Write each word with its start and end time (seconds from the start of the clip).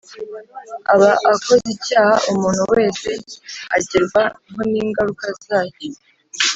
Aba 0.93 1.09
akoze 1.31 1.55
icyaha 1.75 2.15
umuntu 2.33 2.63
wese 2.73 3.09
agerwa 3.75 4.21
ho 4.53 4.61
ningaruka 4.71 5.25
zacyo 5.45 5.89